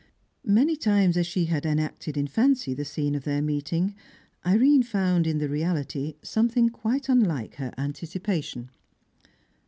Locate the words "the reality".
5.37-6.15